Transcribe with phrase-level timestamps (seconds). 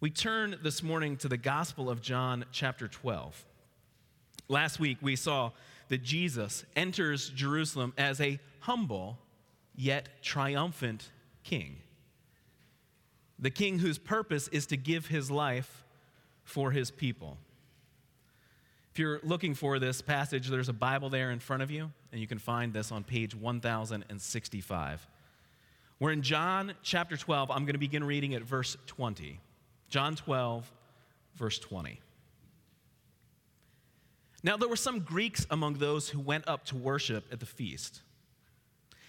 [0.00, 3.44] We turn this morning to the Gospel of John, chapter 12.
[4.48, 5.50] Last week, we saw
[5.88, 9.18] that Jesus enters Jerusalem as a humble
[9.76, 11.10] yet triumphant
[11.44, 11.76] king.
[13.38, 15.84] The king whose purpose is to give his life
[16.44, 17.36] for his people.
[18.92, 22.18] If you're looking for this passage, there's a Bible there in front of you, and
[22.22, 25.06] you can find this on page 1065.
[25.98, 27.50] We're in John chapter 12.
[27.50, 29.40] I'm going to begin reading at verse 20.
[29.90, 30.70] John 12,
[31.34, 32.00] verse 20.
[34.42, 38.00] Now, there were some Greeks among those who went up to worship at the feast.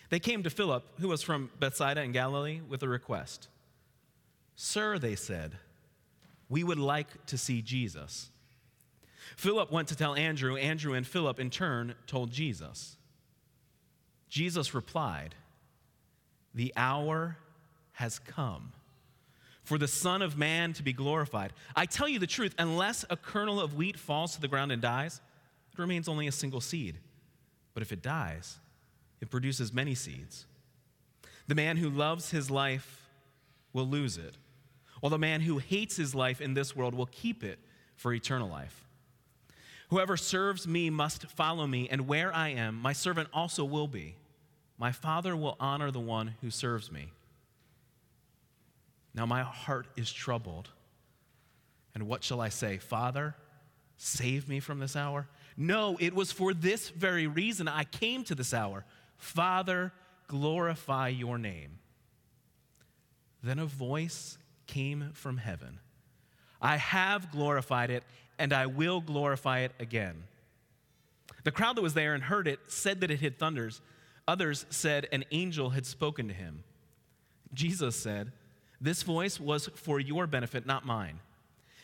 [0.10, 3.48] They came to Philip, who was from Bethsaida in Galilee, with a request.
[4.56, 5.58] Sir, they said,
[6.50, 8.30] we would like to see Jesus.
[9.38, 10.58] Philip went to tell Andrew.
[10.58, 12.98] Andrew and Philip, in turn, told Jesus.
[14.28, 15.36] Jesus replied,
[16.54, 17.38] The hour
[17.94, 18.74] has come
[19.64, 21.54] for the Son of Man to be glorified.
[21.76, 24.82] I tell you the truth, unless a kernel of wheat falls to the ground and
[24.82, 25.22] dies,
[25.72, 26.98] it remains only a single seed.
[27.74, 28.60] But if it dies,
[29.22, 30.46] it produces many seeds.
[31.48, 33.08] The man who loves his life
[33.74, 34.36] will lose it,
[35.00, 37.60] while the man who hates his life in this world will keep it
[37.96, 38.86] for eternal life.
[39.90, 44.16] Whoever serves me must follow me, and where I am, my servant also will be.
[44.78, 47.12] My Father will honor the one who serves me.
[49.14, 50.70] Now my heart is troubled.
[51.94, 52.78] And what shall I say?
[52.78, 53.36] Father,
[53.98, 55.28] save me from this hour?
[55.58, 58.86] No, it was for this very reason I came to this hour.
[59.18, 59.92] Father,
[60.28, 61.80] glorify your name.
[63.44, 64.38] Then a voice
[64.68, 65.80] came from heaven
[66.62, 68.04] I have glorified it,
[68.38, 70.24] and I will glorify it again.
[71.44, 73.82] The crowd that was there and heard it said that it had thunders.
[74.28, 76.64] Others said an angel had spoken to him.
[77.54, 78.32] Jesus said,
[78.82, 81.20] this voice was for your benefit, not mine.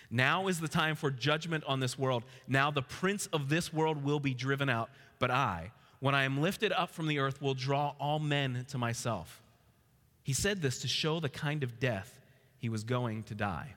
[0.10, 2.24] Now is the time for judgment on this world.
[2.48, 4.90] Now the prince of this world will be driven out,
[5.20, 8.78] but I, when I am lifted up from the earth, will draw all men to
[8.78, 9.42] myself.
[10.24, 12.20] He said this to show the kind of death
[12.58, 13.74] he was going to die.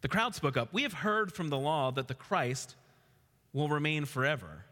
[0.00, 0.72] The crowd spoke up.
[0.72, 2.76] We have heard from the law that the Christ
[3.52, 4.64] will remain forever.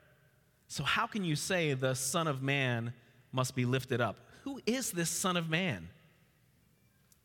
[0.69, 2.93] So, how can you say the Son of Man
[3.33, 4.19] must be lifted up?
[4.45, 5.89] Who is this Son of Man?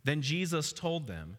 [0.03, 1.37] Then Jesus told them,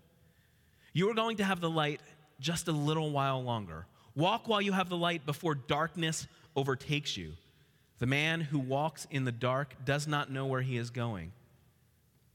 [0.92, 2.00] You are going to have the light
[2.40, 3.86] just a little while longer.
[4.14, 7.32] Walk while you have the light before darkness overtakes you.
[7.98, 11.32] The man who walks in the dark does not know where he is going.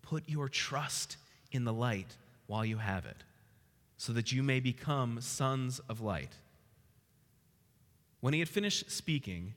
[0.01, 1.17] Put your trust
[1.51, 2.15] in the light
[2.47, 3.17] while you have it,
[3.97, 6.31] so that you may become sons of light.
[8.21, 9.53] When he had finished speaking,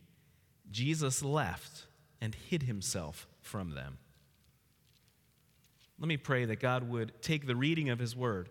[0.70, 1.86] Jesus left
[2.20, 3.98] and hid himself from them.
[6.00, 8.48] Let me pray that God would take the reading of His Word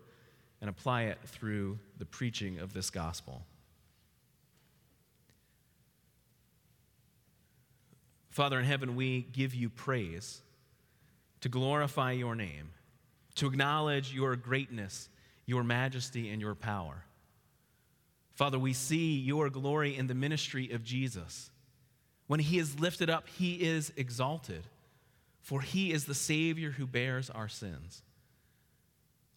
[0.60, 3.42] and apply it through the preaching of this gospel.
[8.30, 10.42] Father in heaven, we give you praise
[11.40, 12.70] to glorify your name,
[13.34, 15.08] to acknowledge your greatness,
[15.44, 17.04] your majesty, and your power.
[18.32, 21.50] Father, we see your glory in the ministry of Jesus.
[22.28, 24.62] When he is lifted up, he is exalted
[25.40, 28.02] for he is the Savior who bears our sins.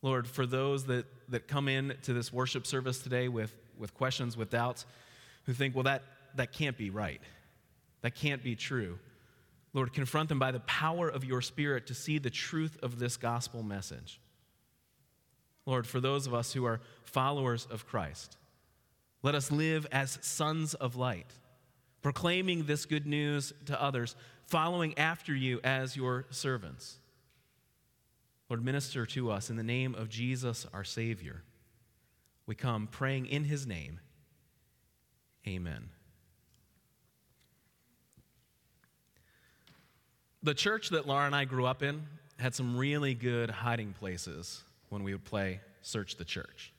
[0.01, 4.35] Lord, for those that, that come in to this worship service today with, with questions,
[4.35, 4.85] with doubts,
[5.45, 6.03] who think, well, that,
[6.35, 7.21] that can't be right,
[8.01, 8.99] that can't be true.
[9.73, 13.17] Lord, confront them by the power of your Spirit to see the truth of this
[13.17, 14.19] gospel message.
[15.65, 18.37] Lord, for those of us who are followers of Christ,
[19.23, 21.31] let us live as sons of light,
[22.01, 24.15] proclaiming this good news to others
[24.47, 26.97] following after you as your servants.
[28.49, 31.43] Lord, minister to us in the name of Jesus, our Savior.
[32.45, 33.99] We come praying in his name.
[35.47, 35.89] Amen.
[40.43, 42.03] The church that Laura and I grew up in
[42.37, 46.73] had some really good hiding places when we would play Search the Church.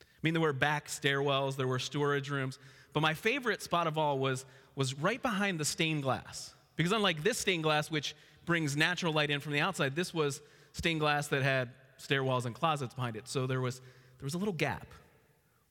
[0.00, 2.58] I mean, there were back stairwells, there were storage rooms,
[2.92, 4.44] but my favorite spot of all was,
[4.74, 6.52] was right behind the stained glass.
[6.78, 8.14] Because unlike this stained glass, which
[8.46, 10.40] brings natural light in from the outside, this was
[10.72, 13.26] stained glass that had stairwells and closets behind it.
[13.26, 13.80] So there was,
[14.18, 14.86] there was a little gap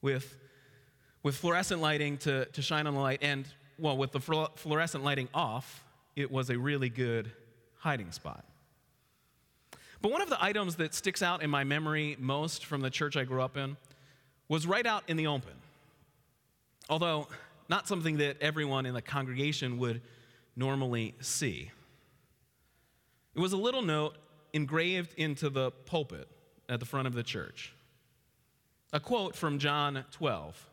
[0.01, 0.35] with,
[1.23, 3.19] with fluorescent lighting to, to shine on the light.
[3.21, 3.47] And,
[3.79, 5.85] well, with the fluorescent lighting off,
[6.17, 7.31] it was a really good
[7.77, 8.43] hiding spot.
[10.01, 13.15] But one of the items that sticks out in my memory most from the church
[13.15, 13.77] I grew up in
[14.49, 15.53] was right out in the open.
[16.89, 17.29] Although,
[17.69, 20.01] not something that everyone in the congregation would
[20.57, 21.71] normally see.
[23.35, 24.17] It was a little note
[24.51, 26.27] engraved into the pulpit
[26.67, 27.73] at the front of the church.
[28.91, 30.67] A quote from John 12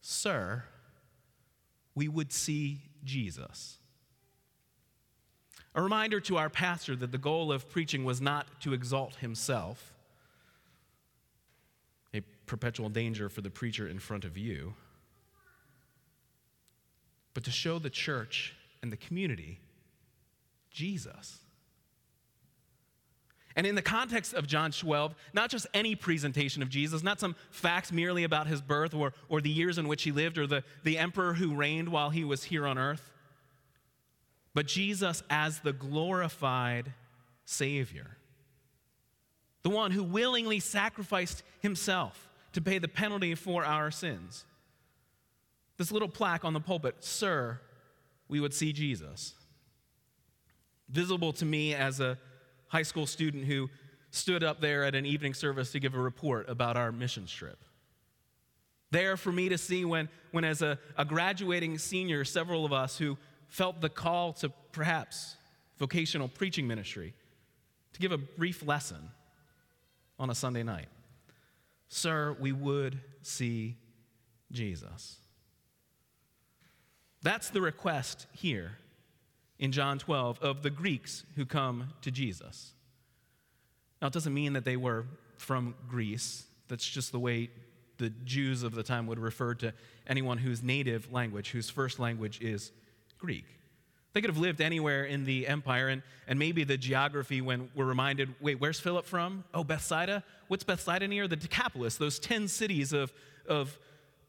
[0.00, 0.64] Sir,
[1.94, 3.76] we would see Jesus.
[5.74, 9.92] A reminder to our pastor that the goal of preaching was not to exalt himself,
[12.14, 14.74] a perpetual danger for the preacher in front of you,
[17.34, 19.60] but to show the church and the community
[20.70, 21.38] Jesus.
[23.56, 27.34] And in the context of John 12, not just any presentation of Jesus, not some
[27.50, 30.62] facts merely about his birth or, or the years in which he lived or the,
[30.84, 33.10] the emperor who reigned while he was here on earth,
[34.54, 36.92] but Jesus as the glorified
[37.44, 38.16] Savior,
[39.62, 44.44] the one who willingly sacrificed himself to pay the penalty for our sins.
[45.76, 47.60] This little plaque on the pulpit, Sir,
[48.30, 49.34] we would see Jesus.
[50.88, 52.18] Visible to me as a
[52.68, 53.68] high school student who
[54.10, 57.58] stood up there at an evening service to give a report about our mission trip.
[58.90, 62.98] There for me to see when, when as a, a graduating senior, several of us
[62.98, 63.18] who
[63.48, 65.36] felt the call to perhaps
[65.78, 67.14] vocational preaching ministry
[67.92, 69.10] to give a brief lesson
[70.18, 70.88] on a Sunday night.
[71.88, 73.76] Sir, we would see
[74.52, 75.16] Jesus.
[77.22, 78.72] That's the request here
[79.58, 82.72] in John 12 of the Greeks who come to Jesus.
[84.00, 85.04] Now, it doesn't mean that they were
[85.36, 86.44] from Greece.
[86.68, 87.50] That's just the way
[87.98, 89.74] the Jews of the time would refer to
[90.06, 92.72] anyone whose native language, whose first language is
[93.18, 93.44] Greek.
[94.12, 97.84] They could have lived anywhere in the empire, and, and maybe the geography, when we're
[97.84, 99.44] reminded, wait, where's Philip from?
[99.54, 100.24] Oh, Bethsaida?
[100.48, 101.28] What's Bethsaida near?
[101.28, 103.12] The Decapolis, those 10 cities of,
[103.46, 103.78] of,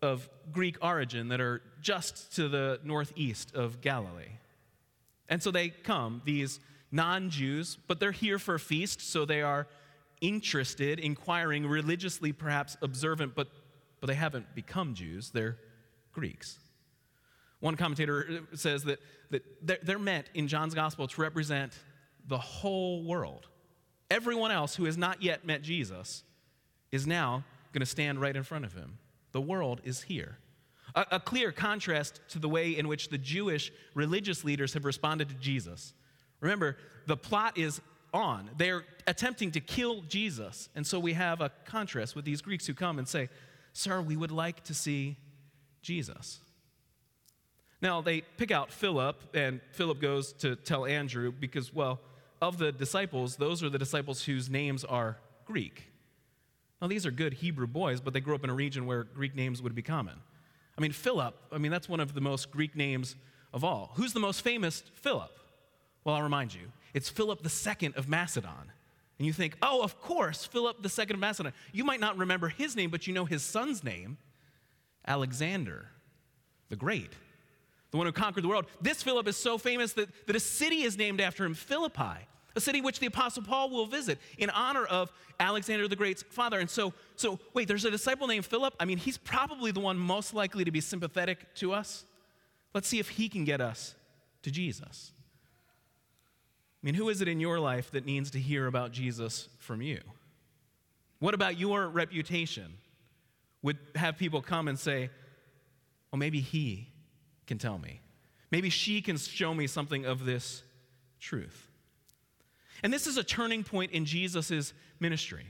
[0.01, 4.37] of Greek origin that are just to the northeast of Galilee.
[5.29, 6.59] And so they come, these
[6.91, 9.67] non Jews, but they're here for a feast, so they are
[10.19, 13.47] interested, inquiring, religiously perhaps observant, but,
[13.99, 15.31] but they haven't become Jews.
[15.31, 15.57] They're
[16.13, 16.59] Greeks.
[17.59, 18.99] One commentator says that,
[19.29, 21.77] that they're, they're meant in John's gospel to represent
[22.27, 23.47] the whole world.
[24.09, 26.23] Everyone else who has not yet met Jesus
[26.91, 28.97] is now going to stand right in front of him.
[29.31, 30.37] The world is here.
[30.95, 35.29] A, a clear contrast to the way in which the Jewish religious leaders have responded
[35.29, 35.93] to Jesus.
[36.41, 37.81] Remember, the plot is
[38.13, 38.49] on.
[38.57, 40.69] They're attempting to kill Jesus.
[40.75, 43.29] And so we have a contrast with these Greeks who come and say,
[43.73, 45.17] Sir, we would like to see
[45.81, 46.39] Jesus.
[47.81, 51.99] Now, they pick out Philip, and Philip goes to tell Andrew because, well,
[52.41, 55.87] of the disciples, those are the disciples whose names are Greek.
[56.81, 59.35] Now, these are good Hebrew boys, but they grew up in a region where Greek
[59.35, 60.15] names would be common.
[60.77, 63.15] I mean, Philip, I mean, that's one of the most Greek names
[63.53, 63.91] of all.
[63.95, 65.31] Who's the most famous Philip?
[66.03, 66.71] Well, I'll remind you.
[66.93, 68.71] It's Philip II of Macedon.
[69.19, 71.53] And you think, oh, of course, Philip II of Macedon.
[71.71, 74.17] You might not remember his name, but you know his son's name
[75.05, 75.87] Alexander
[76.69, 77.11] the Great,
[77.91, 78.65] the one who conquered the world.
[78.81, 82.25] This Philip is so famous that, that a city is named after him, Philippi
[82.55, 86.59] a city which the Apostle Paul will visit in honor of Alexander the Great's father.
[86.59, 88.75] And so, so wait, there's a disciple named Philip.
[88.79, 92.05] I mean, he's probably the one most likely to be sympathetic to us.
[92.73, 93.95] Let's see if he can get us
[94.43, 95.11] to Jesus.
[96.81, 99.81] I mean, who is it in your life that needs to hear about Jesus from
[99.81, 99.99] you?
[101.19, 102.73] What about your reputation?
[103.61, 105.11] Would have people come and say,
[106.11, 106.87] well, maybe he
[107.45, 108.01] can tell me.
[108.49, 110.63] Maybe she can show me something of this
[111.19, 111.70] truth.
[112.83, 115.45] And this is a turning point in Jesus' ministry.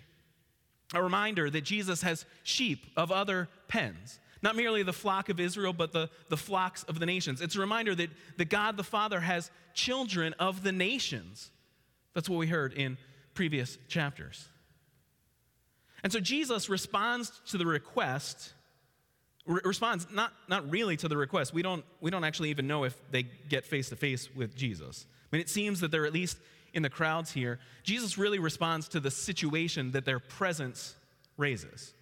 [0.94, 5.72] A reminder that Jesus has sheep of other pens, not merely the flock of Israel,
[5.72, 7.42] but the, the flocks of the nations.
[7.42, 11.52] It's a reminder that, that God the Father has children of the nations.
[12.14, 12.98] That's what we heard in
[13.34, 14.50] previous chapters.
[16.04, 18.54] And so Jesus responds to the request,
[19.46, 21.54] re- responds not, not really to the request.
[21.54, 25.06] We don't, we don't actually even know if they get face to face with Jesus.
[25.32, 26.38] I mean, it seems that they're at least
[26.74, 30.96] in the crowds here, Jesus really responds to the situation that their presence
[31.38, 31.94] raises.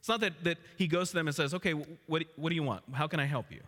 [0.00, 1.72] It's not that, that he goes to them and says, Okay,
[2.06, 2.82] what, what do you want?
[2.92, 3.60] How can I help you?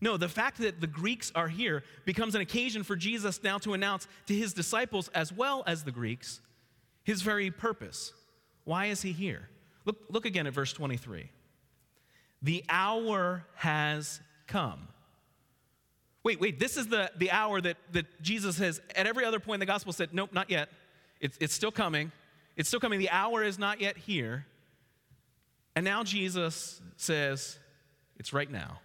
[0.00, 3.74] No, the fact that the Greeks are here becomes an occasion for Jesus now to
[3.74, 6.40] announce to his disciples as well as the Greeks
[7.04, 8.12] his very purpose.
[8.64, 9.48] Why is he here?
[9.84, 11.30] Look, look again at verse 23.
[12.42, 14.88] The hour has come.
[16.22, 19.56] Wait, wait, this is the, the hour that, that Jesus has, at every other point
[19.56, 20.68] in the gospel, said, Nope, not yet.
[21.20, 22.12] It's, it's still coming.
[22.56, 22.98] It's still coming.
[22.98, 24.46] The hour is not yet here.
[25.74, 27.58] And now Jesus says,
[28.18, 28.80] It's right now.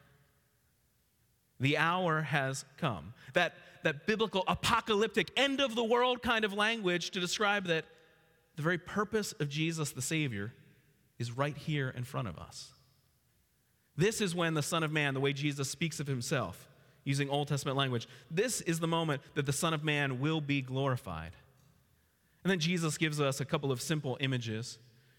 [1.59, 3.13] The hour has come.
[3.33, 7.85] That, that biblical apocalyptic end of the world kind of language to describe that
[8.55, 10.53] the very purpose of Jesus the Savior
[11.19, 12.71] is right here in front of us.
[13.97, 16.67] This is when the Son of Man, the way Jesus speaks of himself,
[17.05, 20.61] using Old Testament language, this is the moment that the Son of Man will be
[20.61, 21.31] glorified.
[22.43, 24.77] And then Jesus gives us a couple of simple images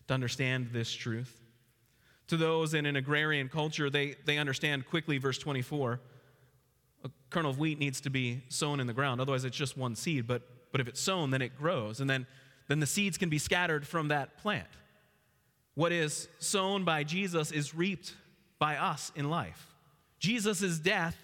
[0.09, 1.40] to understand this truth.
[2.28, 6.00] To those in an agrarian culture, they, they understand quickly verse 24
[7.05, 9.95] a kernel of wheat needs to be sown in the ground, otherwise, it's just one
[9.95, 10.26] seed.
[10.26, 12.26] But, but if it's sown, then it grows, and then,
[12.69, 14.69] then the seeds can be scattered from that plant.
[15.75, 18.14] What is sown by Jesus is reaped
[18.59, 19.75] by us in life.
[20.19, 21.16] Jesus' death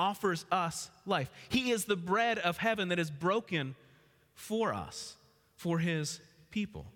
[0.00, 1.30] offers us life.
[1.50, 3.74] He is the bread of heaven that is broken
[4.32, 5.16] for us,
[5.56, 6.86] for his people.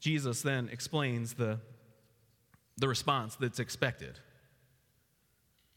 [0.00, 1.60] Jesus then explains the,
[2.76, 4.18] the response that's expected.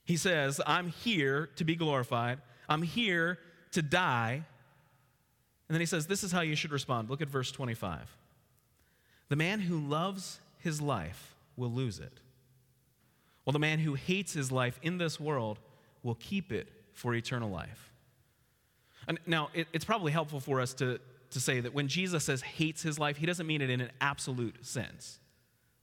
[0.03, 3.39] He says, I'm here to be glorified, I'm here
[3.71, 4.43] to die.
[5.67, 7.09] And then he says, This is how you should respond.
[7.09, 8.17] Look at verse 25.
[9.29, 12.19] The man who loves his life will lose it,
[13.45, 15.59] while the man who hates his life in this world
[16.03, 17.93] will keep it for eternal life.
[19.07, 20.99] And now, it, it's probably helpful for us to,
[21.29, 23.91] to say that when Jesus says hates his life, he doesn't mean it in an
[24.01, 25.19] absolute sense.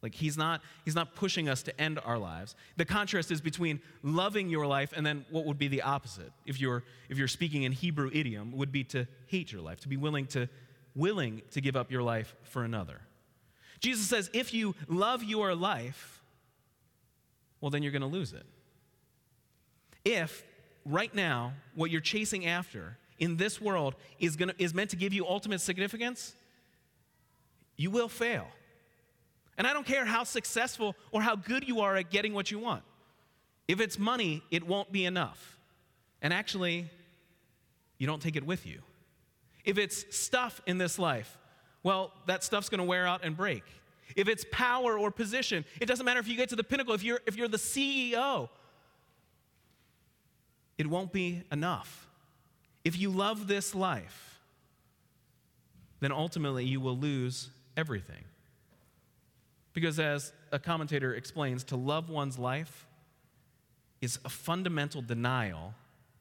[0.02, 2.56] Like he's not he's not pushing us to end our lives.
[2.76, 6.32] The contrast is between loving your life and then what would be the opposite.
[6.44, 9.88] If you're if you're speaking in Hebrew idiom would be to hate your life, to
[9.88, 10.48] be willing to
[10.96, 13.00] willing to give up your life for another.
[13.78, 16.21] Jesus says if you love your life,
[17.62, 18.44] well then you're going to lose it.
[20.04, 20.44] If
[20.84, 25.14] right now what you're chasing after in this world is, gonna, is meant to give
[25.14, 26.34] you ultimate significance,
[27.76, 28.48] you will fail.
[29.56, 32.58] And I don't care how successful or how good you are at getting what you
[32.58, 32.82] want.
[33.68, 35.58] If it's money, it won't be enough.
[36.20, 36.90] And actually,
[37.98, 38.80] you don't take it with you.
[39.64, 41.38] If it's stuff in this life,
[41.84, 43.62] well, that stuff's gonna wear out and break.
[44.16, 47.02] If it's power or position, it doesn't matter if you get to the pinnacle, if
[47.02, 48.48] you're, if you're the CEO,
[50.78, 52.08] it won't be enough.
[52.84, 54.40] If you love this life,
[56.00, 58.24] then ultimately you will lose everything.
[59.72, 62.86] Because, as a commentator explains, to love one's life
[64.00, 65.74] is a fundamental denial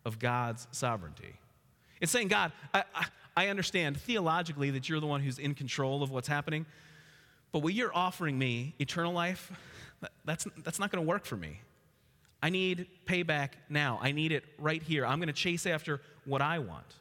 [0.05, 1.33] of God's sovereignty.
[2.00, 3.05] It's saying, God, I, I,
[3.36, 6.65] I, understand theologically that you're the one who's in control of what's happening,
[7.51, 9.51] but what you're offering me, eternal life,
[10.25, 11.60] that's, that's not going to work for me.
[12.41, 14.00] I need payback now.
[14.01, 15.05] I need it right here.
[15.05, 16.96] I'm going to chase after what I want.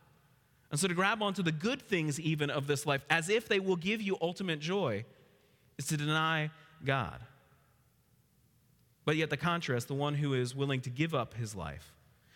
[0.71, 3.59] And so to grab onto the good things, even of this life, as if they
[3.59, 5.05] will give you ultimate joy,
[5.79, 6.51] is to deny
[6.85, 7.21] God.
[9.05, 11.93] But yet, the contrast, the one who is willing to give up his life,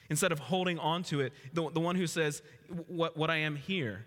[0.09, 2.42] instead of holding on to it, the, the one who says,
[2.88, 4.06] what, what I am here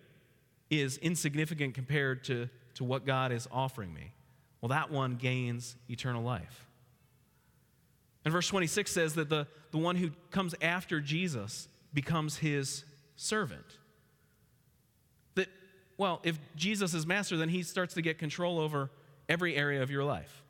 [0.70, 4.12] is insignificant compared to, to what God is offering me,
[4.62, 6.66] well, that one gains eternal life.
[8.26, 12.84] And verse 26 says that the, the one who comes after Jesus becomes his
[13.16, 13.78] servant.
[15.36, 15.48] That,
[15.98, 18.90] well, if Jesus is master, then he starts to get control over
[19.30, 20.44] every area of your life.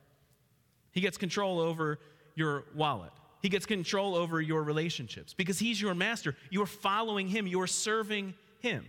[0.92, 1.98] He gets control over
[2.34, 3.12] your wallet.
[3.42, 6.34] He gets control over your relationships because he's your master.
[6.50, 8.84] You're following him, you're serving him.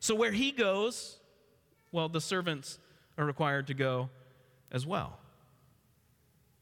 [0.00, 1.17] So where he goes,
[1.92, 2.78] well, the servants
[3.16, 4.10] are required to go
[4.70, 5.18] as well.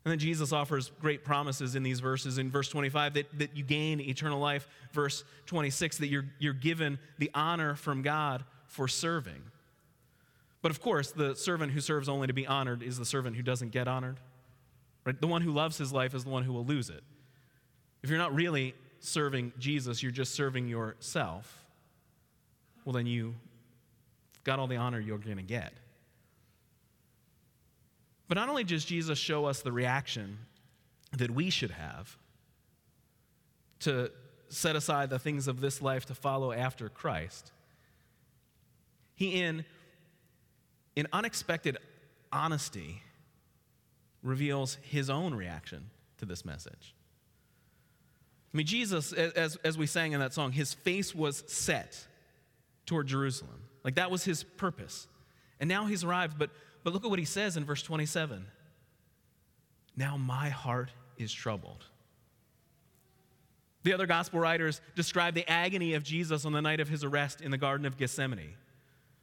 [0.05, 2.39] And then Jesus offers great promises in these verses.
[2.39, 4.69] In verse 25, that, that you gain eternal life.
[4.93, 9.43] Verse 26, that you're, you're given the honor from God for serving.
[10.63, 13.43] But of course, the servant who serves only to be honored is the servant who
[13.43, 14.21] doesn't get honored.
[15.05, 15.21] Right?
[15.21, 17.03] The one who loves his life is the one who will lose it.
[18.05, 21.65] If you're not really serving Jesus, you're just serving yourself,
[22.85, 23.35] well, then you
[24.47, 25.73] got all the honor you're going to get.
[28.29, 30.39] But not only does Jesus show us the reaction
[31.13, 32.17] that we should have
[33.81, 34.11] to
[34.49, 37.51] set aside the things of this life to follow after Christ,
[39.17, 39.65] he, in
[40.95, 41.77] in unexpected
[42.33, 43.03] honesty,
[44.23, 46.95] reveals his own reaction to this message.
[48.55, 52.07] I mean, Jesus, as, as we sang in that song, his face was set
[52.87, 53.66] toward Jerusalem.
[53.87, 55.07] Like that was his purpose.
[55.61, 56.51] And now he's arrived, but,
[56.83, 58.45] but look at what he says in verse 27.
[59.97, 61.85] Now my heart is troubled.
[63.85, 67.41] The other gospel writers describe the agony of Jesus on the night of his arrest
[67.41, 68.55] in the Garden of Gethsemane.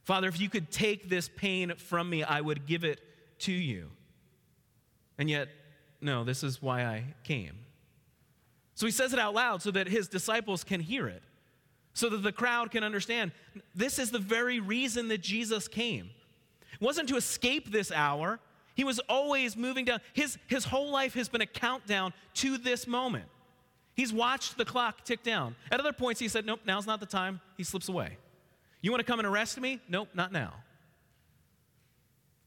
[0.02, 3.02] Father, if you could take this pain from me, I would give it
[3.40, 3.90] to you.
[5.18, 5.48] And yet,
[6.00, 7.58] no, this is why I came.
[8.76, 11.22] So he says it out loud so that his disciples can hear it.
[11.94, 13.32] So that the crowd can understand
[13.74, 16.10] this is the very reason that Jesus came.
[16.72, 18.40] It wasn't to escape this hour,
[18.74, 20.00] he was always moving down.
[20.12, 23.26] His, his whole life has been a countdown to this moment.
[23.94, 25.54] He's watched the clock tick down.
[25.70, 27.40] At other points, he said, Nope, now's not the time.
[27.56, 28.18] He slips away.
[28.82, 29.80] You want to come and arrest me?
[29.88, 30.54] Nope, not now.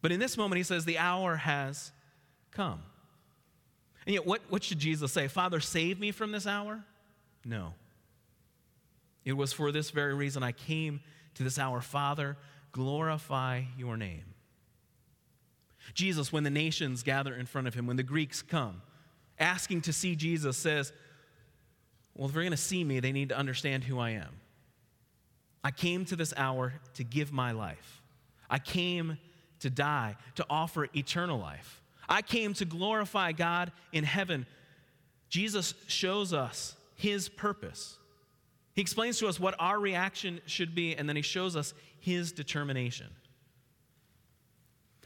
[0.01, 1.93] But in this moment, he says, The hour has
[2.51, 2.81] come.
[4.05, 5.29] And yet, what, what should Jesus say?
[5.29, 6.83] Father, save me from this hour?
[7.45, 7.73] No.
[9.27, 11.01] It was for this very reason I came
[11.33, 11.81] to this hour.
[11.81, 12.37] Father,
[12.71, 14.23] glorify your name.
[15.93, 18.81] Jesus, when the nations gather in front of him, when the Greeks come,
[19.37, 20.93] asking to see Jesus, says,
[22.15, 24.39] Well, if they're going to see me, they need to understand who I am.
[25.61, 28.01] I came to this hour to give my life.
[28.49, 29.17] I came
[29.59, 31.81] to die, to offer eternal life.
[32.07, 34.45] I came to glorify God in heaven.
[35.27, 37.97] Jesus shows us his purpose.
[38.77, 42.31] He explains to us what our reaction should be, and then he shows us his
[42.31, 43.07] determination.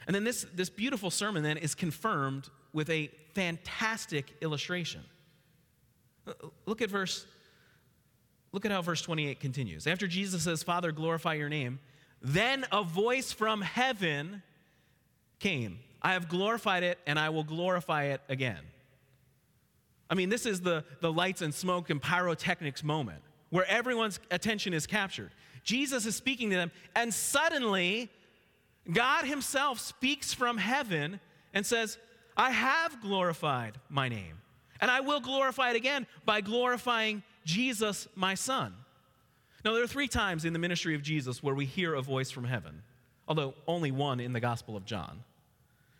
[0.06, 5.00] And then this, this beautiful sermon then is confirmed with a fantastic illustration.
[6.66, 7.26] Look at verse
[8.52, 9.88] look at how verse 28 continues.
[9.88, 11.80] After Jesus says, "Father, glorify your name,"
[12.22, 14.44] then a voice from heaven
[15.40, 15.80] came.
[16.02, 18.60] I have glorified it and I will glorify it again.
[20.10, 24.74] I mean, this is the, the lights and smoke and pyrotechnics moment where everyone's attention
[24.74, 25.32] is captured.
[25.64, 28.10] Jesus is speaking to them, and suddenly,
[28.92, 31.20] God Himself speaks from heaven
[31.54, 32.00] and says,
[32.36, 34.40] I have glorified my name,
[34.80, 38.74] and I will glorify it again by glorifying Jesus, my Son.
[39.64, 42.32] Now, there are three times in the ministry of Jesus where we hear a voice
[42.32, 42.82] from heaven,
[43.28, 45.24] although only one in the Gospel of John.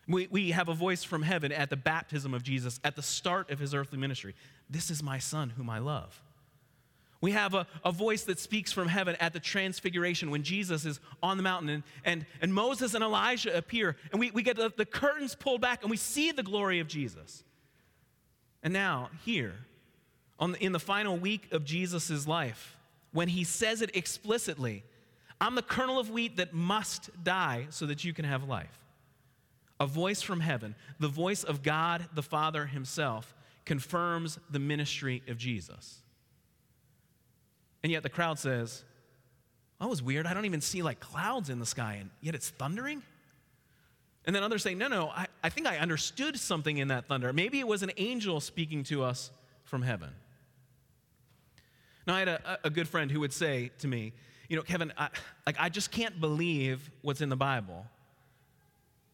[0.08, 3.50] We, we have a voice from heaven at the baptism of Jesus, at the start
[3.50, 4.34] of his earthly ministry.
[4.68, 6.21] This is my Son whom I love.
[7.22, 10.98] We have a, a voice that speaks from heaven at the transfiguration when Jesus is
[11.22, 14.72] on the mountain and, and, and Moses and Elijah appear, and we, we get the,
[14.76, 17.44] the curtains pulled back and we see the glory of Jesus.
[18.64, 19.54] And now, here,
[20.40, 22.76] on the, in the final week of Jesus' life,
[23.12, 24.82] when he says it explicitly,
[25.40, 28.80] I'm the kernel of wheat that must die so that you can have life.
[29.78, 33.32] A voice from heaven, the voice of God the Father himself,
[33.64, 36.01] confirms the ministry of Jesus.
[37.82, 38.84] And yet the crowd says,
[39.80, 40.26] oh, That was weird.
[40.26, 43.02] I don't even see like clouds in the sky, and yet it's thundering.
[44.24, 47.32] And then others say, No, no, I, I think I understood something in that thunder.
[47.32, 49.30] Maybe it was an angel speaking to us
[49.64, 50.10] from heaven.
[52.06, 54.12] Now, I had a, a good friend who would say to me,
[54.48, 55.08] You know, Kevin, I,
[55.46, 57.86] like, I just can't believe what's in the Bible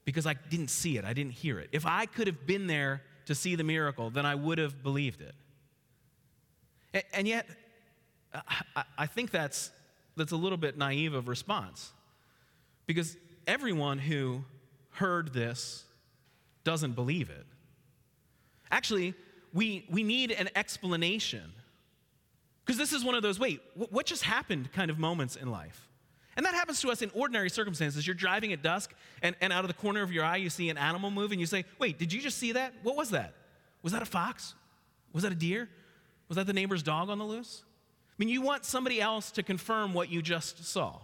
[0.05, 1.69] because I didn't see it, I didn't hear it.
[1.73, 5.21] If I could have been there to see the miracle, then I would have believed
[5.21, 5.35] it.
[6.95, 7.47] And, and yet,
[8.35, 9.71] I, I think that's,
[10.17, 11.93] that's a little bit naive of response
[12.87, 14.45] because everyone who
[14.91, 15.85] heard this
[16.65, 17.47] doesn't believe it.
[18.71, 19.15] Actually,
[19.55, 21.53] we, we need an explanation
[22.65, 25.89] because this is one of those wait, what just happened kind of moments in life.
[26.37, 28.07] And that happens to us in ordinary circumstances.
[28.07, 30.71] You're driving at dusk, and, and out of the corner of your eye, you see
[30.71, 32.75] an animal move, and you say, Wait, did you just see that?
[32.85, 33.35] What was that?
[33.83, 34.55] Was that a fox?
[35.13, 35.69] Was that a deer?
[36.29, 37.65] Was that the neighbor's dog on the loose?
[38.19, 40.97] I mean, you want somebody else to confirm what you just saw.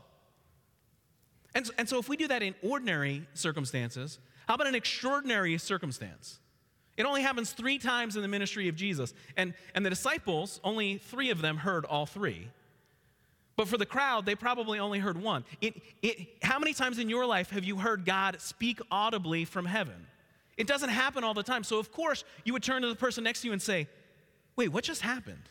[1.54, 6.40] And, and so, if we do that in ordinary circumstances, how about an extraordinary circumstance?
[6.96, 9.14] It only happens three times in the ministry of Jesus.
[9.36, 12.48] And, and the disciples, only three of them heard all three.
[13.56, 15.44] But for the crowd, they probably only heard one.
[15.60, 19.64] It, it, how many times in your life have you heard God speak audibly from
[19.64, 20.06] heaven?
[20.56, 21.62] It doesn't happen all the time.
[21.64, 23.88] So, of course, you would turn to the person next to you and say,
[24.56, 25.42] Wait, what just happened?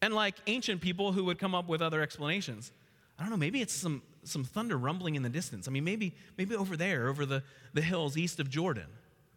[0.00, 2.72] And like ancient people who would come up with other explanations,
[3.18, 5.66] I don't know, maybe it's some, some thunder rumbling in the distance.
[5.66, 7.42] I mean, maybe, maybe over there, over the,
[7.74, 8.86] the hills east of Jordan,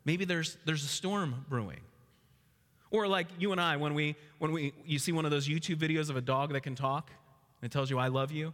[0.05, 1.81] maybe there's, there's a storm brewing.
[2.91, 5.77] Or like you and I, when we, when we, you see one of those YouTube
[5.77, 7.09] videos of a dog that can talk
[7.61, 8.53] and it tells you, I love you,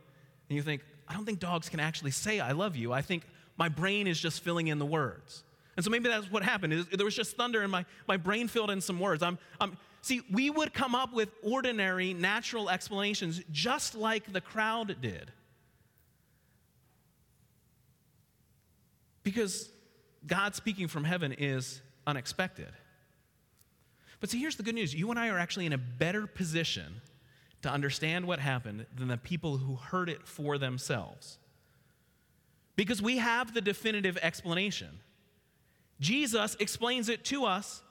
[0.49, 2.93] and you think, I don't think dogs can actually say, I love you.
[2.93, 3.23] I think
[3.57, 5.43] my brain is just filling in the words.
[5.75, 6.87] And so maybe that's what happened.
[6.91, 9.23] There was just thunder and my, my brain filled in some words.
[9.23, 14.97] I'm, I'm, See, we would come up with ordinary, natural explanations just like the crowd
[15.01, 15.31] did.
[19.23, 19.69] Because
[20.25, 22.69] God speaking from heaven is unexpected.
[24.19, 27.01] But see, here's the good news you and I are actually in a better position
[27.61, 31.37] to understand what happened than the people who heard it for themselves.
[32.75, 34.99] Because we have the definitive explanation.
[35.99, 37.81] Jesus explains it to us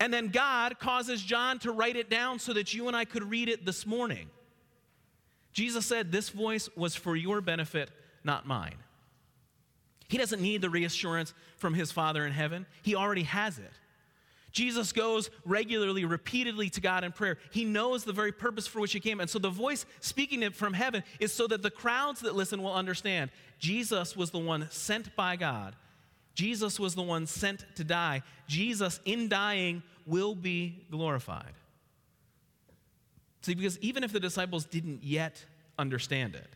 [0.00, 3.24] and then God causes John to write it down so that you and I could
[3.28, 4.30] read it this morning.
[5.52, 7.90] Jesus said, This voice was for your benefit,
[8.22, 8.76] not mine.
[10.08, 13.72] He doesn't need the reassurance from his Father in heaven, he already has it.
[14.50, 17.36] Jesus goes regularly, repeatedly to God in prayer.
[17.52, 19.20] He knows the very purpose for which he came.
[19.20, 22.72] And so the voice speaking from heaven is so that the crowds that listen will
[22.72, 25.76] understand Jesus was the one sent by God.
[26.38, 28.22] Jesus was the one sent to die.
[28.46, 31.52] Jesus, in dying, will be glorified.
[33.40, 35.44] See, because even if the disciples didn't yet
[35.80, 36.46] understand it,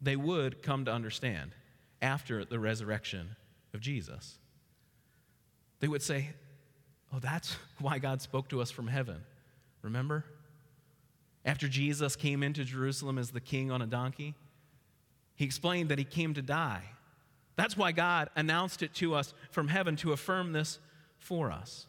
[0.00, 1.50] they would come to understand
[2.00, 3.34] after the resurrection
[3.74, 4.38] of Jesus.
[5.80, 6.28] They would say,
[7.12, 9.20] Oh, that's why God spoke to us from heaven.
[9.82, 10.24] Remember?
[11.44, 14.36] After Jesus came into Jerusalem as the king on a donkey,
[15.34, 16.84] he explained that he came to die.
[17.56, 20.78] That's why God announced it to us from heaven to affirm this
[21.18, 21.86] for us.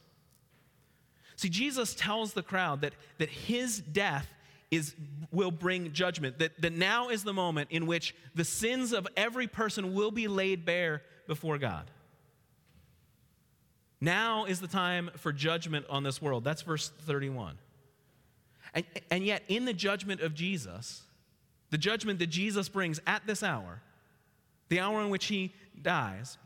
[1.36, 4.28] See, Jesus tells the crowd that, that his death
[4.72, 4.96] is,
[5.32, 9.48] will bring judgment, that, that now is the moment in which the sins of every
[9.48, 11.90] person will be laid bare before God.
[14.02, 16.44] Now is the time for judgment on this world.
[16.44, 17.58] That's verse 31.
[18.74, 21.04] And, and yet, in the judgment of Jesus,
[21.70, 23.82] the judgment that Jesus brings at this hour,
[24.74, 26.40] the hour in which he dies,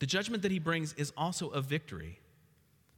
[0.00, 2.18] the judgment that he brings is also a victory.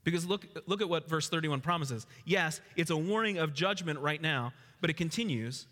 [0.03, 2.07] Because look, look at what verse 31 promises.
[2.25, 5.67] Yes, it's a warning of judgment right now, but it continues.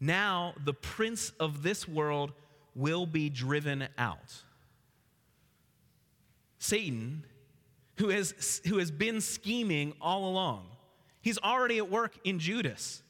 [0.00, 2.32] Now the prince of this world
[2.74, 4.34] will be driven out.
[6.58, 7.24] Satan,
[7.96, 10.66] who has, who has been scheming all along,
[11.22, 13.02] he's already at work in Judas.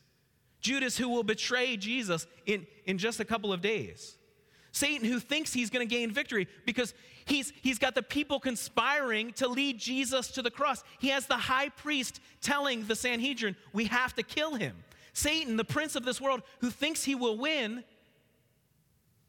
[0.61, 4.19] Judas, who will betray Jesus in, in just a couple of days.
[4.75, 6.95] Satan, who thinks he's going to gain victory because
[7.27, 10.83] he's, he's got the people conspiring to lead Jesus to the cross.
[10.99, 14.75] He has the high priest telling the Sanhedrin, we have to kill him.
[15.13, 17.85] Satan, the prince of this world, who thinks he will win,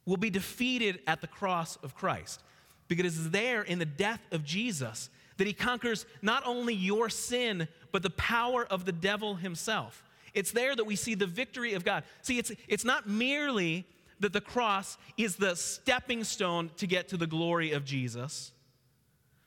[0.08, 2.41] will be defeated at the cross of Christ.
[2.88, 7.67] Because it's there in the death of Jesus that he conquers not only your sin,
[7.91, 10.03] but the power of the devil himself.
[10.34, 12.03] It's there that we see the victory of God.
[12.23, 13.86] See, it's, it's not merely
[14.19, 18.51] that the cross is the stepping stone to get to the glory of Jesus.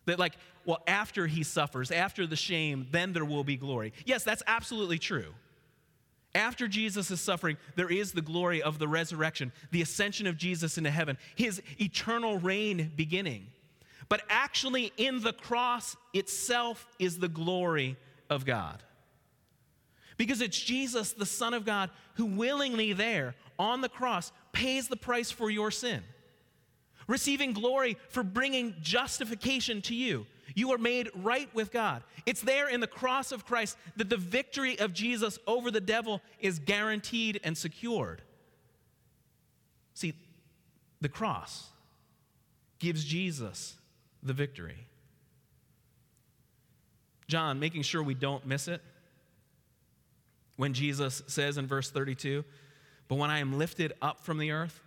[0.07, 3.93] That, like, well, after he suffers, after the shame, then there will be glory.
[4.05, 5.35] Yes, that's absolutely true.
[6.35, 10.77] After Jesus is suffering, there is the glory of the resurrection, the ascension of Jesus
[10.77, 13.47] into heaven, his eternal reign beginning.
[14.09, 17.97] But actually, in the cross itself is the glory
[18.31, 18.83] of God.
[20.17, 24.97] Because it's Jesus, the Son of God, who willingly there on the cross pays the
[24.97, 26.03] price for your sin,
[27.07, 30.27] receiving glory for bringing justification to you.
[30.55, 32.03] You are made right with God.
[32.27, 36.21] It's there in the cross of Christ that the victory of Jesus over the devil
[36.41, 38.23] is guaranteed and secured.
[39.95, 40.15] See,
[41.01, 41.69] the cross
[42.79, 43.77] gives Jesus
[44.23, 44.87] the victory.
[47.29, 48.81] John, making sure we don't miss it,
[50.57, 52.45] when Jesus says in verse 32,
[53.09, 54.81] but when I am lifted up from the earth,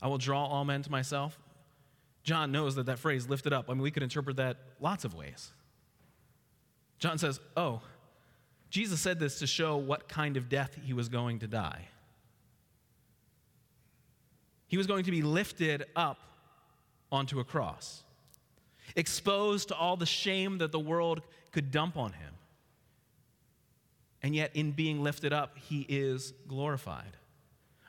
[0.00, 1.38] I will draw all men to myself.
[2.22, 5.14] John knows that that phrase, lifted up, I mean, we could interpret that lots of
[5.14, 5.52] ways.
[6.98, 7.82] John says, Oh,
[8.70, 11.88] Jesus said this to show what kind of death he was going to die.
[14.66, 16.18] He was going to be lifted up
[17.12, 18.02] onto a cross,
[18.96, 22.34] exposed to all the shame that the world could dump on him.
[24.22, 27.16] And yet, in being lifted up, he is glorified.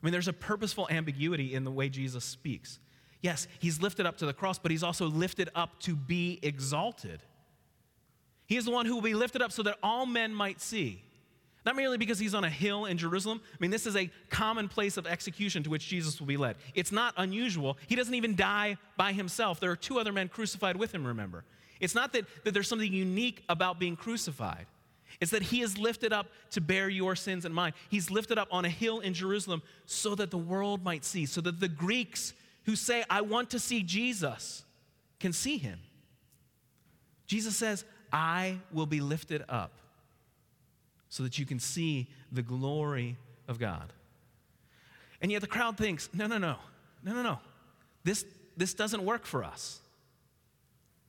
[0.02, 2.80] I mean, there's a purposeful ambiguity in the way Jesus speaks.
[3.22, 7.24] Yes, he's lifted up to the cross, but he's also lifted up to be exalted.
[8.46, 11.04] He is the one who will be lifted up so that all men might see.
[11.66, 13.42] Not merely because he's on a hill in Jerusalem.
[13.52, 16.56] I mean, this is a common place of execution to which Jesus will be led.
[16.76, 17.78] It's not unusual.
[17.88, 19.60] He doesn't even die by himself.
[19.60, 21.44] There are two other men crucified with him, remember.
[21.82, 24.68] It's not that, that there's something unique about being crucified.
[25.20, 27.74] It's that he is lifted up to bear your sins and mine.
[27.90, 31.42] He's lifted up on a hill in Jerusalem so that the world might see, so
[31.42, 32.34] that the Greeks
[32.66, 34.64] who say, I want to see Jesus,
[35.20, 35.80] can see him.
[37.26, 39.72] Jesus says, I will be lifted up
[41.10, 43.94] so that you can see the glory of God.
[45.22, 46.58] And yet the crowd thinks, no, no, no,
[47.04, 47.40] no, no, no.
[48.04, 48.26] This,
[48.56, 49.80] this doesn't work for us.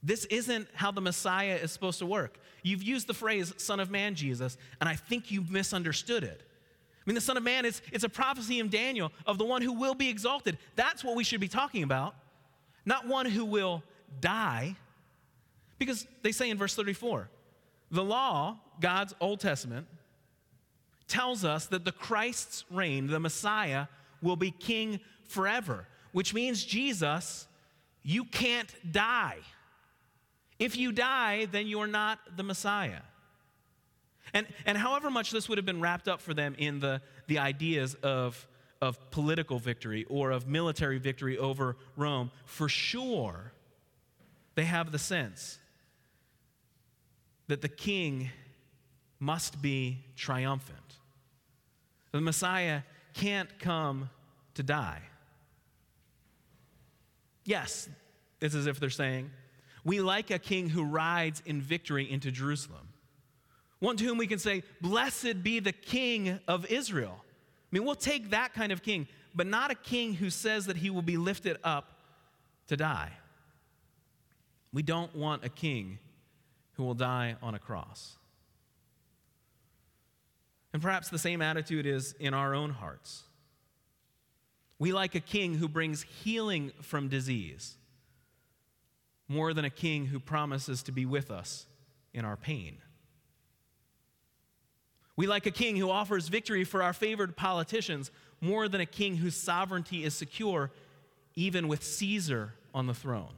[0.03, 2.38] This isn't how the Messiah is supposed to work.
[2.68, 6.42] You've used the phrase Son of Man, Jesus, and I think you've misunderstood it.
[6.42, 9.62] I mean, the Son of Man is it's a prophecy in Daniel of the one
[9.62, 10.59] who will be exalted.
[10.76, 12.14] That's what we should be talking about,
[12.85, 13.83] not one who will
[14.20, 14.76] die.
[15.78, 17.31] Because they say in verse 34,
[17.90, 19.87] the law, God's Old Testament,
[21.07, 23.87] tells us that the Christ's reign, the Messiah,
[24.20, 27.46] will be king forever, which means Jesus,
[28.02, 29.38] you can't die.
[30.59, 33.01] If you die, then you're not the Messiah.
[34.35, 37.38] And, and however much this would have been wrapped up for them in the, the
[37.38, 38.47] ideas of,
[38.83, 43.53] of political victory or of military victory over Rome, for sure
[44.55, 45.59] they have the sense
[47.47, 48.31] that the king
[49.18, 50.79] must be triumphant.
[52.12, 52.83] The Messiah
[53.14, 54.11] can't come
[54.55, 55.01] to die.
[57.44, 57.88] Yes,
[58.40, 59.31] it's as if they're saying,
[59.85, 62.88] we like a king who rides in victory into Jerusalem.
[63.79, 67.17] One to whom we can say, Blessed be the king of Israel.
[67.21, 70.77] I mean, we'll take that kind of king, but not a king who says that
[70.77, 71.93] he will be lifted up
[72.69, 73.12] to die.
[74.73, 75.99] We don't want a king
[76.75, 78.17] who will die on a cross.
[80.73, 83.23] And perhaps the same attitude is in our own hearts.
[84.79, 87.78] We like a king who brings healing from disease
[89.29, 91.67] more than a king who promises to be with us
[92.14, 92.79] in our pain.
[95.17, 98.11] We like a king who offers victory for our favored politicians
[98.41, 100.71] more than a king whose sovereignty is secure,
[101.35, 103.35] even with Caesar on the throne.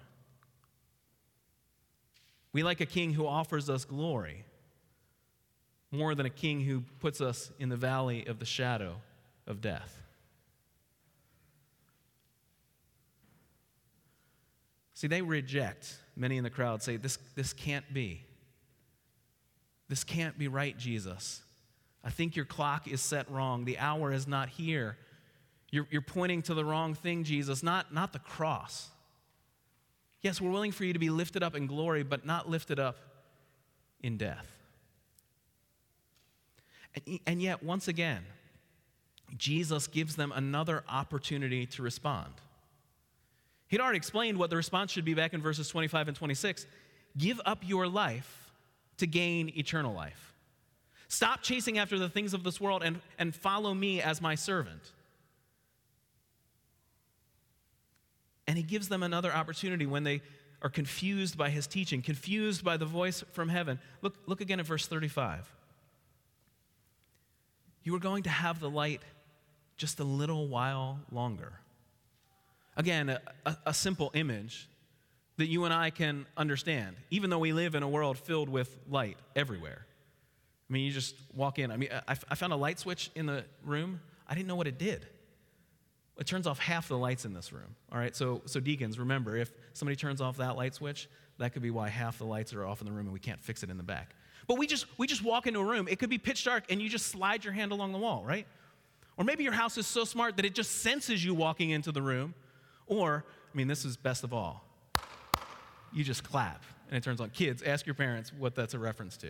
[2.53, 4.45] We like a king who offers us glory
[5.93, 8.97] more than a king who puts us in the valley of the shadow
[9.47, 10.03] of death.
[15.01, 18.23] See, they reject, many in the crowd say, This, this can't be.
[19.89, 21.41] This can't be right, Jesus.
[22.05, 23.65] I think your clock is set wrong.
[23.65, 24.99] The hour is not here.
[25.71, 28.91] You're, you're pointing to the wrong thing, Jesus, not, not the cross.
[30.21, 32.99] Yes, we're willing for you to be lifted up in glory, but not lifted up
[34.03, 34.53] in death.
[37.07, 38.23] And, and yet, once again,
[39.35, 42.35] Jesus gives them another opportunity to respond.
[43.71, 46.67] He'd already explained what the response should be back in verses 25 and 26.
[47.17, 48.51] Give up your life
[48.97, 50.35] to gain eternal life.
[51.07, 54.83] Stop chasing after the things of this world and, and follow me as my servant.
[58.49, 60.21] And he gives them another opportunity when they
[60.63, 63.79] are confused by his teaching, confused by the voice from heaven.
[64.03, 65.49] Look, look again at verse 35.
[67.85, 69.01] You are going to have the light
[69.77, 71.53] just a little while longer.
[72.81, 74.69] Again, a, a, simple image
[75.37, 78.77] that you and I can understand, even though we live in a world filled with
[78.89, 79.87] light everywhere.
[80.69, 81.71] I mean, you just walk in.
[81.71, 84.01] I mean, I, I found a light switch in the room.
[84.27, 85.07] I didn't know what it did
[86.21, 87.75] it turns off half the lights in this room.
[87.91, 91.63] All right, so, so deacons, remember, if somebody turns off that light switch, that could
[91.63, 93.71] be why half the lights are off in the room and we can't fix it
[93.71, 94.15] in the back.
[94.47, 96.81] But we just, we just walk into a room, it could be pitch dark, and
[96.81, 98.47] you just slide your hand along the wall, right?
[99.17, 102.03] Or maybe your house is so smart that it just senses you walking into the
[102.03, 102.35] room.
[102.91, 104.63] Or, I mean, this is best of all,
[105.93, 107.31] you just clap and it turns on.
[107.31, 109.29] Kids, ask your parents what that's a reference to.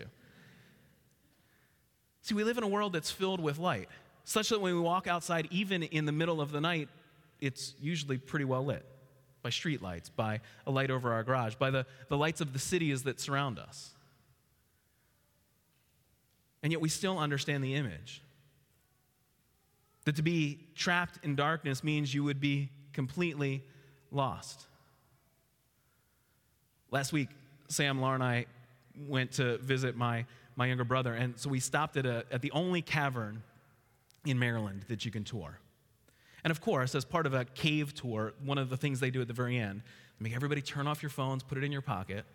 [2.23, 3.87] See, we live in a world that's filled with light
[4.23, 6.89] such that when we walk outside, even in the middle of the night,
[7.39, 8.85] it's usually pretty well lit
[9.41, 12.59] by street lights, by a light over our garage, by the, the lights of the
[12.59, 13.91] cities that surround us.
[16.63, 18.21] And yet we still understand the image.
[20.05, 23.63] That to be trapped in darkness means you would be completely
[24.11, 24.67] lost.
[26.91, 27.29] Last week,
[27.69, 28.45] Sam, Laura, and I
[29.07, 30.25] went to visit my,
[30.55, 33.43] my younger brother, and so we stopped at, a, at the only cavern
[34.25, 35.59] in Maryland that you can tour.
[36.43, 39.21] And of course, as part of a cave tour, one of the things they do
[39.21, 39.83] at the very end,
[40.19, 42.25] make everybody turn off your phones, put it in your pocket,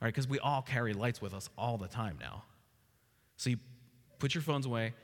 [0.00, 2.44] all right, because we all carry lights with us all the time now.
[3.36, 3.58] So you
[4.18, 4.94] put your phones away,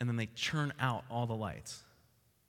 [0.00, 1.82] and then they turn out all the lights.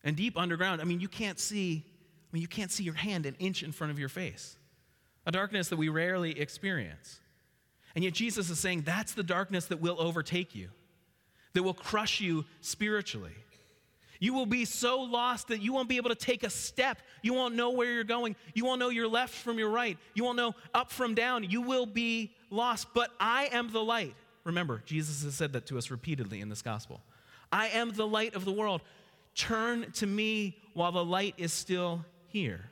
[0.04, 3.26] And deep underground, I mean, you can't see, I mean, you can't see your hand
[3.26, 4.58] an inch in front of your face.
[5.26, 7.20] A darkness that we rarely experience.
[7.96, 10.70] And yet Jesus is saying that's the darkness that will overtake you
[11.54, 13.34] that will crush you spiritually.
[14.20, 17.00] You will be so lost that you won't be able to take a step.
[17.22, 18.36] You won't know where you're going.
[18.54, 19.98] You won't know your left from your right.
[20.14, 21.44] You won't know up from down.
[21.44, 22.88] You will be lost.
[22.94, 24.16] But I am the light.
[24.46, 27.02] Remember, Jesus has said that to us repeatedly in this gospel.
[27.52, 28.82] I am the light of the world.
[29.36, 32.70] Turn to me while the light is still here.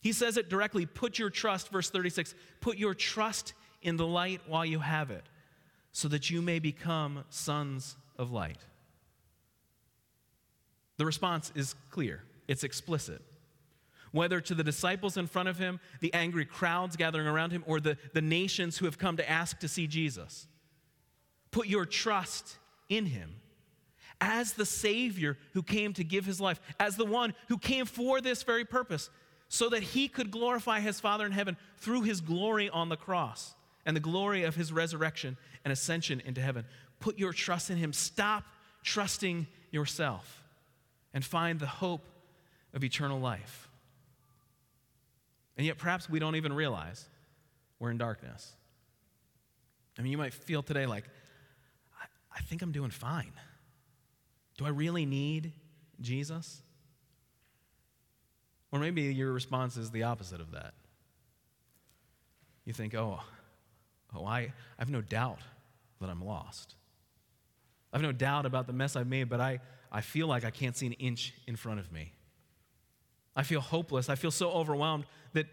[0.00, 4.40] He says it directly put your trust, verse 36, put your trust in the light
[4.46, 5.24] while you have it
[5.92, 8.58] so that you may become sons of light.
[10.96, 13.22] The response is clear, it's explicit.
[14.10, 17.80] Whether to the disciples in front of him, the angry crowds gathering around him, or
[17.80, 20.46] the, the nations who have come to ask to see Jesus.
[21.50, 22.58] Put your trust
[22.90, 23.36] in him
[24.22, 28.20] as the Savior who came to give his life, as the one who came for
[28.20, 29.10] this very purpose,
[29.48, 33.54] so that he could glorify his Father in heaven through his glory on the cross
[33.84, 36.64] and the glory of his resurrection and ascension into heaven.
[37.00, 37.92] Put your trust in him.
[37.92, 38.44] Stop
[38.84, 40.44] trusting yourself
[41.12, 42.06] and find the hope
[42.72, 43.68] of eternal life.
[45.56, 47.04] And yet, perhaps we don't even realize
[47.80, 48.52] we're in darkness.
[49.98, 51.04] I mean, you might feel today like,
[52.00, 52.06] I,
[52.38, 53.32] I think I'm doing fine.
[54.62, 55.54] Do I really need
[56.00, 56.62] Jesus?
[58.70, 60.74] Or maybe your response is the opposite of that.
[62.64, 63.18] You think, oh,
[64.14, 65.40] oh I, I have no doubt
[66.00, 66.76] that I'm lost.
[67.92, 69.58] I have no doubt about the mess I've made, but I,
[69.90, 72.12] I feel like I can't see an inch in front of me.
[73.34, 74.08] I feel hopeless.
[74.08, 75.46] I feel so overwhelmed that,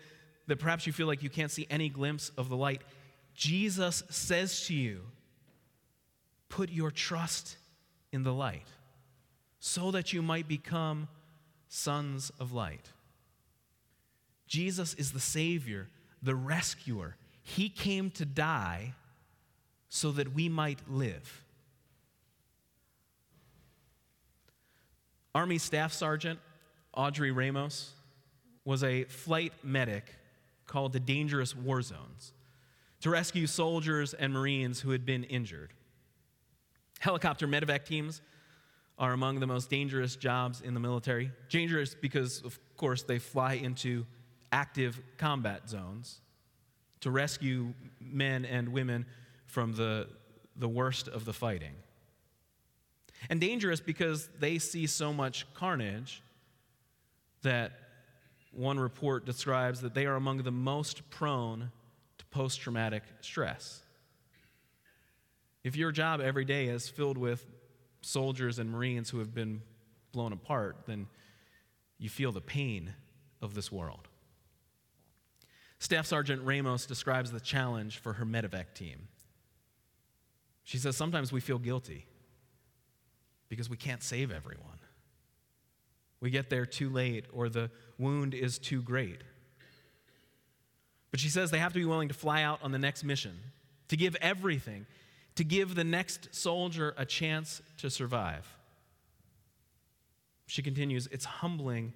[0.45, 2.83] that perhaps you feel like you can't see any glimpse of the light.
[3.33, 5.01] Jesus says to you,
[6.47, 7.57] put your trust
[8.11, 8.67] in the light
[9.59, 11.07] so that you might become
[11.67, 12.89] sons of light.
[14.47, 15.87] Jesus is the Savior,
[16.23, 17.15] the rescuer.
[17.41, 18.93] He came to die
[19.89, 21.43] so that we might live.
[25.35, 26.39] Army Staff Sergeant
[26.93, 27.91] Audrey Ramos
[28.65, 30.15] was a flight medic
[30.65, 32.33] called to dangerous war zones
[33.01, 35.73] to rescue soldiers and Marines who had been injured.
[36.99, 38.21] Helicopter medevac teams
[38.99, 41.31] are among the most dangerous jobs in the military.
[41.49, 44.05] Dangerous because, of course, they fly into
[44.51, 46.19] active combat zones
[46.99, 49.05] to rescue men and women
[49.45, 50.07] from the,
[50.57, 51.73] the worst of the fighting.
[53.29, 56.21] And dangerous because they see so much carnage
[57.41, 57.71] that
[58.51, 61.71] one report describes that they are among the most prone
[62.17, 63.81] to post traumatic stress.
[65.63, 67.45] If your job every day is filled with
[68.01, 69.61] soldiers and Marines who have been
[70.11, 71.07] blown apart, then
[71.97, 72.93] you feel the pain
[73.41, 74.07] of this world.
[75.79, 79.07] Staff Sergeant Ramos describes the challenge for her medevac team.
[80.63, 82.05] She says, Sometimes we feel guilty
[83.47, 84.79] because we can't save everyone.
[86.19, 89.21] We get there too late, or the wound is too great.
[91.11, 93.37] But she says they have to be willing to fly out on the next mission,
[93.87, 94.85] to give everything,
[95.35, 98.47] to give the next soldier a chance to survive.
[100.47, 101.93] She continues, It's humbling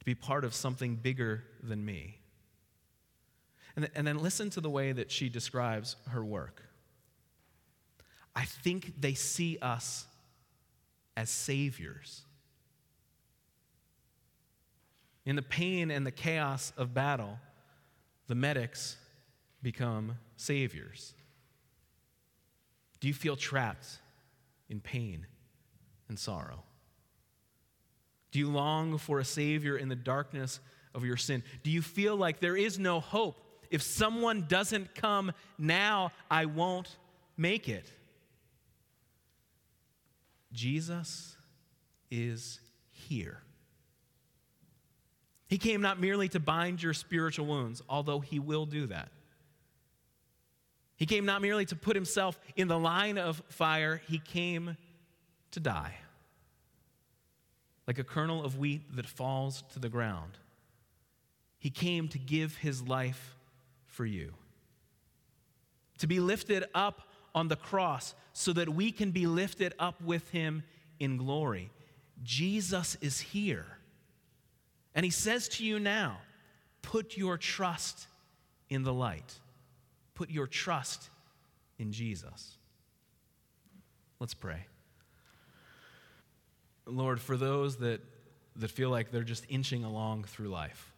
[0.00, 2.18] to be part of something bigger than me.
[3.76, 6.62] And, th- and then listen to the way that she describes her work.
[8.36, 10.06] I think they see us
[11.16, 12.22] as saviors.
[15.24, 17.38] In the pain and the chaos of battle,
[18.26, 18.96] the medics
[19.62, 21.14] become saviors.
[23.04, 23.98] Do you feel trapped
[24.70, 25.26] in pain
[26.08, 26.62] and sorrow?
[28.32, 30.58] Do you long for a Savior in the darkness
[30.94, 31.42] of your sin?
[31.62, 33.36] Do you feel like there is no hope?
[33.70, 36.96] If someone doesn't come now, I won't
[37.36, 37.92] make it.
[40.54, 41.36] Jesus
[42.10, 42.58] is
[42.90, 43.42] here.
[45.46, 49.10] He came not merely to bind your spiritual wounds, although he will do that.
[50.96, 54.76] He came not merely to put himself in the line of fire, he came
[55.50, 55.94] to die.
[57.86, 60.38] Like a kernel of wheat that falls to the ground.
[61.58, 63.36] He came to give his life
[63.86, 64.32] for you.
[65.98, 70.28] To be lifted up on the cross so that we can be lifted up with
[70.30, 70.62] him
[71.00, 71.70] in glory.
[72.22, 73.66] Jesus is here.
[74.94, 76.18] And he says to you now,
[76.82, 78.06] put your trust
[78.68, 79.40] in the light.
[80.14, 81.08] Put your trust
[81.78, 82.56] in Jesus.
[84.20, 84.66] Let's pray.
[86.86, 88.00] Lord, for those that,
[88.56, 90.92] that feel like they're just inching along through life,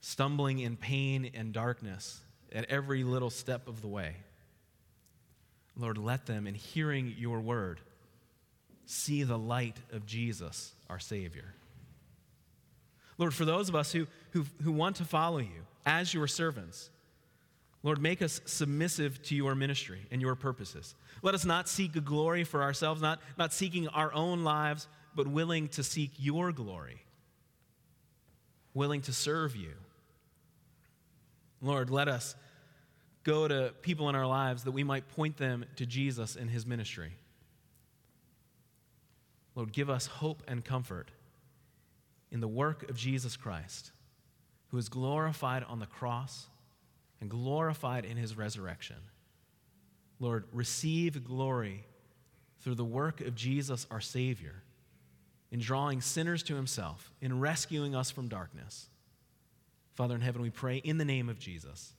[0.00, 2.20] stumbling in pain and darkness
[2.52, 4.16] at every little step of the way,
[5.76, 7.80] Lord, let them, in hearing your word,
[8.84, 11.54] see the light of Jesus, our Savior.
[13.16, 16.90] Lord, for those of us who, who, who want to follow you as your servants,
[17.82, 20.94] Lord, make us submissive to your ministry and your purposes.
[21.20, 25.68] Let us not seek glory for ourselves, not, not seeking our own lives, but willing
[25.70, 27.02] to seek your glory,
[28.72, 29.72] willing to serve you.
[31.60, 32.36] Lord, let us
[33.24, 36.66] go to people in our lives that we might point them to Jesus and his
[36.66, 37.12] ministry.
[39.54, 41.10] Lord, give us hope and comfort
[42.30, 43.92] in the work of Jesus Christ,
[44.68, 46.46] who is glorified on the cross
[47.22, 48.96] and glorified in his resurrection.
[50.18, 51.84] Lord, receive glory
[52.60, 54.64] through the work of Jesus, our Savior,
[55.52, 58.88] in drawing sinners to himself, in rescuing us from darkness.
[59.94, 61.92] Father in heaven, we pray in the name of Jesus.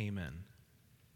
[0.00, 0.32] Amen.